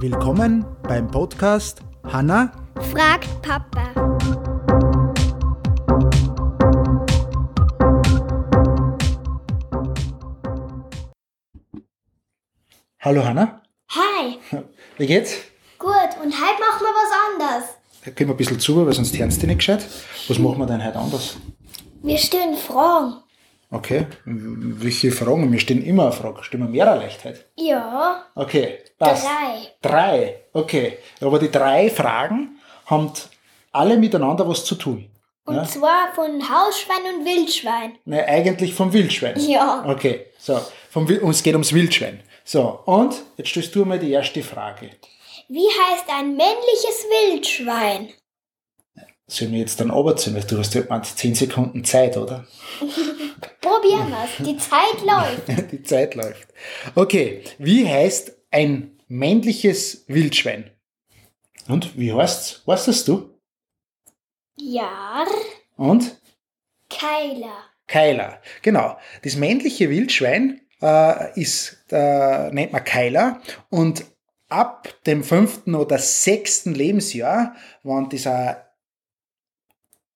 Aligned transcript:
Willkommen 0.00 0.64
beim 0.82 1.10
Podcast 1.10 1.80
Hanna 2.04 2.52
fragt 2.92 3.28
Papa. 3.40 3.92
Hallo 13.00 13.24
Hanna, 13.24 13.62
Hi, 13.90 14.38
wie 14.98 15.06
geht's? 15.06 15.34
gut, 15.78 15.92
und 16.22 16.32
heute 16.32 16.60
machen 16.60 16.80
wir 16.80 16.94
was 16.94 17.50
anderes. 17.52 17.70
Da 18.04 18.10
gehen 18.12 18.28
wir 18.28 18.34
ein 18.34 18.36
bisschen 18.36 18.60
zu, 18.60 18.84
weil 18.86 18.92
sonst 18.92 19.16
hörst 19.18 19.42
du 19.42 19.46
nicht 19.46 19.58
gescheit. 19.58 19.84
Was 20.28 20.38
machen 20.38 20.58
wir 20.58 20.66
denn 20.66 20.84
heute 20.84 20.98
anders? 20.98 21.36
Wir 22.02 22.18
stellen 22.18 22.56
Fragen. 22.56 23.16
Okay, 23.72 24.06
welche 24.26 25.10
Fragen? 25.10 25.50
Wir 25.50 25.58
stellen 25.58 25.82
immer 25.82 26.02
eine 26.04 26.12
Frage. 26.12 26.44
Stellen 26.44 26.64
wir 26.64 26.68
mehrere 26.70 26.98
leicht 26.98 27.24
heute? 27.24 27.40
Ja, 27.56 28.26
Okay, 28.34 28.80
passt. 28.98 29.24
drei. 29.24 29.90
Drei, 29.90 30.40
okay. 30.52 30.98
Aber 31.22 31.38
die 31.38 31.50
drei 31.50 31.88
Fragen 31.88 32.58
haben 32.86 33.10
alle 33.72 33.96
miteinander 33.96 34.46
was 34.46 34.64
zu 34.66 34.74
tun. 34.74 35.08
Und 35.46 35.56
Ja? 35.56 35.64
zwar 35.64 36.12
von 36.14 36.42
Hausschwein 36.42 37.00
und 37.18 37.24
Wildschwein. 37.24 37.94
Ne, 38.04 38.24
eigentlich 38.26 38.74
vom 38.74 38.92
Wildschwein. 38.92 39.40
Ja. 39.40 39.84
Okay, 39.88 40.26
so. 40.38 40.60
Vom, 40.90 41.06
und 41.06 41.30
es 41.30 41.42
geht 41.42 41.54
ums 41.54 41.72
Wildschwein. 41.72 42.20
So, 42.44 42.80
und 42.84 43.14
jetzt 43.38 43.48
stellst 43.48 43.74
du 43.74 43.84
mal 43.86 43.98
die 43.98 44.12
erste 44.12 44.42
Frage. 44.42 44.90
Wie 45.48 45.66
heißt 45.66 46.04
ein 46.10 46.36
männliches 46.36 47.06
Wildschwein? 47.08 48.10
Sollen 49.26 49.52
wir 49.52 49.60
jetzt 49.60 49.80
dann 49.80 49.90
runterziehen? 49.90 50.34
Weil 50.36 50.42
du 50.42 50.58
hast 50.58 50.74
ja 50.74 50.82
gemeint, 50.82 51.06
10 51.06 51.34
Sekunden 51.34 51.84
Zeit, 51.84 52.16
oder? 52.18 52.44
Probieren 53.60 54.10
wir's. 54.10 54.30
Die 54.38 54.56
Zeit 54.56 55.02
läuft. 55.04 55.70
Die 55.72 55.82
Zeit 55.82 56.14
läuft. 56.14 56.48
Okay, 56.94 57.42
wie 57.58 57.88
heißt 57.88 58.36
ein 58.50 58.98
männliches 59.08 60.04
Wildschwein? 60.08 60.70
Und 61.68 61.96
wie 61.98 62.12
heißt's? 62.12 62.62
Weißt 62.66 62.88
das 62.88 63.04
du? 63.04 63.30
Jar, 64.56 65.26
Und? 65.76 66.20
Keiler. 66.90 67.64
Keiler. 67.86 68.40
Genau. 68.62 68.96
Das 69.22 69.36
männliche 69.36 69.90
Wildschwein 69.90 70.60
äh, 70.80 71.40
ist, 71.40 71.84
äh, 71.90 72.50
nennt 72.50 72.72
man 72.72 72.84
Keiler 72.84 73.40
und 73.70 74.04
ab 74.48 74.88
dem 75.06 75.24
fünften 75.24 75.74
oder 75.74 75.98
sechsten 75.98 76.74
Lebensjahr, 76.74 77.54
wenn 77.82 78.08
dieser 78.08 78.71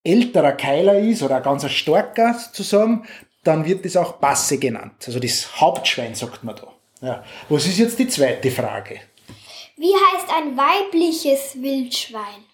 älterer 0.07 0.53
Keiler 0.53 0.99
ist 0.99 1.23
oder 1.23 1.37
ein 1.37 1.43
ganz 1.43 1.69
starker 1.71 2.35
sozusagen, 2.35 3.05
dann 3.45 3.65
wird 3.65 3.85
das 3.85 3.97
auch 3.97 4.15
Basse 4.15 4.59
genannt. 4.59 5.05
Also 5.07 5.21
das 5.21 5.61
Hauptschwein 5.61 6.15
sagt 6.15 6.45
man 6.45 6.57
da. 6.57 6.73
Ja. 7.07 7.25
Was 7.49 7.67
ist 7.67 7.79
jetzt 7.79 7.99
die 7.99 8.09
zweite 8.09 8.51
Frage? 8.51 9.01
Wie 9.77 9.93
heißt 9.93 10.29
ein 10.35 10.57
weibliches 10.57 11.63
Wildschwein? 11.63 12.45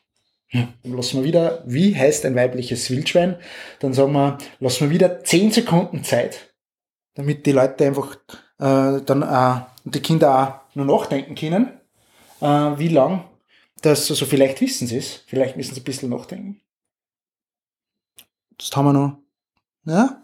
Dann 0.52 0.96
lassen 0.96 1.18
wir 1.18 1.24
wieder, 1.24 1.62
wie 1.66 1.96
heißt 1.96 2.26
ein 2.26 2.34
weibliches 2.34 2.90
Wildschwein? 2.90 3.36
Dann 3.78 3.94
sagen 3.94 4.12
wir, 4.12 4.38
lassen 4.60 4.88
wir 4.88 4.90
wieder 4.90 5.24
10 5.24 5.52
Sekunden 5.52 6.04
Zeit, 6.04 6.52
damit 7.14 7.46
die 7.46 7.52
Leute 7.52 7.86
einfach 7.86 8.16
äh, 8.58 9.00
dann 9.04 9.22
äh, 9.22 9.62
die 9.84 10.00
Kinder 10.00 10.38
auch 10.38 10.76
nur 10.76 10.84
nachdenken 10.84 11.34
können, 11.34 11.80
äh, 12.40 12.46
wie 12.46 12.88
lang 12.88 13.24
das, 13.80 14.10
also 14.10 14.26
vielleicht 14.26 14.60
wissen 14.60 14.86
sie 14.86 14.98
es, 14.98 15.24
vielleicht 15.26 15.56
müssen 15.56 15.74
sie 15.74 15.80
ein 15.80 15.84
bisschen 15.84 16.10
nachdenken. 16.10 16.60
Jetzt 18.62 18.76
haben 18.76 18.84
wir 18.86 18.92
noch, 18.92 19.18
ja? 19.84 20.22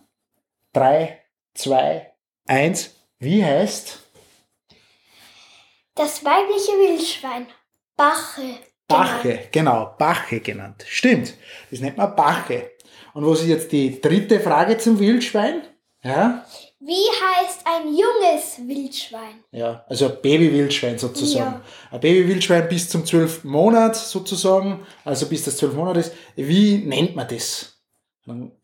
Drei, 0.73 1.21
zwei, 1.55 2.13
eins. 2.47 2.91
Wie 3.19 3.45
heißt 3.45 3.99
Das 5.97 6.25
weibliche 6.25 6.71
Wildschwein. 6.73 7.49
Bache. 7.97 8.55
Bache, 8.87 9.49
genau, 9.51 9.97
Bache 9.99 10.39
genannt. 10.41 10.85
Stimmt, 10.89 11.35
das 11.71 11.81
nennt 11.81 11.97
man 11.97 12.15
Bache. 12.15 12.71
Und 13.13 13.27
was 13.27 13.41
ist 13.41 13.49
jetzt 13.49 13.73
die 13.73 14.01
dritte 14.01 14.39
Frage 14.39 14.79
zum 14.79 14.99
Wildschwein? 15.01 15.63
Ja, 16.05 16.47
Wie 16.79 16.93
heißt 16.95 17.67
ein 17.67 17.89
junges 17.89 18.59
Wildschwein? 18.69 19.43
ja 19.51 19.85
also 19.89 20.07
ein 20.07 20.23
Babywildschwein 20.23 20.97
sozusagen. 20.97 21.55
Ja. 21.55 21.63
Ein 21.91 22.01
Babywildschwein 22.01 22.69
bis 22.69 22.89
zum 22.89 23.05
12. 23.05 23.43
Monat 23.43 23.97
sozusagen, 23.97 24.87
also 25.05 25.27
bis 25.29 25.43
das 25.45 25.57
12 25.57 25.75
Monate 25.75 25.99
ist. 26.01 26.13
Wie 26.37 26.79
nennt 26.79 27.17
man 27.17 27.27
das? 27.27 27.78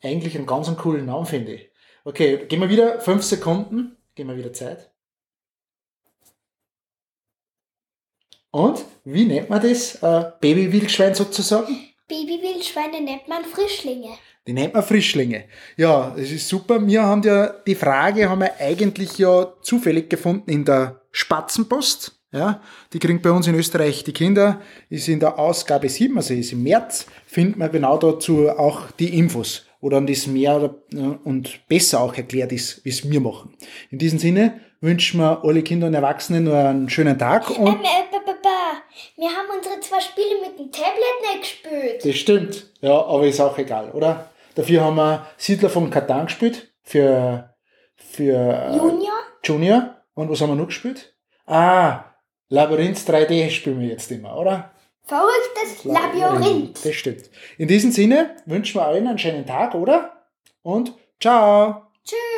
Eigentlich 0.03 0.37
einen 0.37 0.47
ganz 0.47 0.75
coolen 0.77 1.07
Namen, 1.07 1.27
finde 1.27 1.55
ich. 1.55 1.71
Okay, 2.05 2.47
gehen 2.47 2.61
wir 2.61 2.69
wieder, 2.69 3.01
fünf 3.01 3.23
Sekunden, 3.23 3.97
gehen 4.15 4.29
wir 4.29 4.37
wieder 4.37 4.53
Zeit. 4.53 4.91
Und, 8.51 8.85
wie 9.05 9.25
nennt 9.25 9.51
man 9.51 9.61
das? 9.61 9.97
Äh, 9.97 10.31
Babywildschwein 10.41 11.15
sozusagen? 11.15 11.77
Babywildschweine 12.07 13.01
nennt 13.01 13.27
man 13.27 13.45
Frischlinge. 13.45 14.11
Die 14.47 14.53
nennt 14.53 14.75
man 14.75 14.83
Frischlinge. 14.83 15.47
Ja, 15.77 16.15
das 16.17 16.31
ist 16.31 16.49
super. 16.49 16.87
Wir 16.87 17.03
haben 17.03 17.23
ja 17.23 17.49
die 17.49 17.75
Frage 17.75 18.29
haben 18.29 18.43
wir 18.43 18.55
eigentlich 18.61 19.19
ja 19.19 19.55
zufällig 19.63 20.11
gefunden 20.11 20.51
in 20.51 20.65
der 20.65 21.01
Spatzenpost. 21.11 22.21
Ja, 22.34 22.61
die 22.93 22.99
kriegen 22.99 23.22
bei 23.22 23.31
uns 23.31 23.47
in 23.47 23.55
Österreich 23.55 24.03
die 24.03 24.12
Kinder. 24.12 24.61
Ist 24.91 25.06
in 25.06 25.21
der 25.21 25.39
Ausgabe 25.39 25.89
7, 25.89 26.17
also 26.17 26.34
ist 26.34 26.53
im 26.53 26.65
März, 26.65 27.06
findet 27.27 27.56
man 27.56 27.71
genau 27.71 27.97
dazu 27.97 28.50
auch 28.50 28.91
die 28.91 29.17
Infos, 29.17 29.67
wo 29.81 29.89
dann 29.89 30.09
das 30.09 30.27
mehr 30.27 30.75
und 31.22 31.61
besser 31.69 32.00
auch 32.00 32.12
erklärt 32.15 32.50
ist, 32.50 32.84
wie 32.84 32.89
es 32.89 33.09
wir 33.09 33.21
machen. 33.21 33.55
In 33.93 33.99
diesem 33.99 34.19
Sinne 34.19 34.61
wünschen 34.81 35.21
wir 35.21 35.45
alle 35.45 35.62
Kinder 35.62 35.87
und 35.87 35.95
Erwachsenen 35.95 36.45
nur 36.45 36.56
einen 36.59 36.91
schönen 36.91 37.17
Tag 37.17 37.50
und 37.50 37.69
Ähm, 37.69 37.81
äh. 37.84 38.15
Wir 39.16 39.28
haben 39.28 39.47
unsere 39.56 39.81
zwei 39.81 40.01
Spiele 40.01 40.41
mit 40.43 40.59
dem 40.59 40.72
Tablet 40.72 40.95
nicht 41.22 41.41
gespielt. 41.41 42.05
Das 42.05 42.16
stimmt, 42.16 42.71
ja, 42.81 42.93
aber 42.93 43.27
ist 43.27 43.41
auch 43.41 43.56
egal, 43.59 43.91
oder? 43.93 44.31
Dafür 44.55 44.83
haben 44.83 44.97
wir 44.97 45.27
Siedler 45.37 45.71
von 45.71 45.89
Katan 45.89 46.27
gespielt 46.27 46.72
für, 46.83 47.55
für 47.95 48.34
äh, 48.34 48.77
Junior? 48.77 49.15
Junior. 49.43 49.95
Und 50.15 50.31
was 50.31 50.41
haben 50.41 50.51
wir 50.51 50.56
noch 50.56 50.66
gespielt? 50.66 51.15
Ah, 51.47 52.05
Labyrinth 52.49 52.99
3D 52.99 53.50
spielen 53.50 53.81
wir 53.81 53.88
jetzt 53.88 54.10
immer, 54.10 54.37
oder? 54.37 54.72
Verrücktes 55.03 55.84
Labyrinth. 55.84 56.84
Das 56.84 56.94
stimmt. 56.94 57.31
In 57.59 57.69
diesem 57.69 57.91
Sinne 57.91 58.37
wünschen 58.47 58.81
wir 58.81 58.87
allen 58.87 59.06
einen 59.06 59.19
schönen 59.19 59.47
Tag, 59.47 59.75
oder? 59.75 60.27
Und 60.62 60.94
ciao! 61.21 61.83
Tschüss. 62.04 62.34